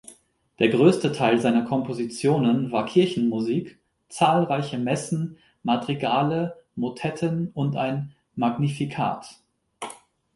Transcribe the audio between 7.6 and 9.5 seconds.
ein Magnificat.